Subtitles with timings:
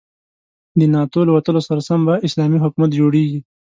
[0.79, 3.39] د ناتو له وتلو سره سم به اسلامي حکومت جوړيږي.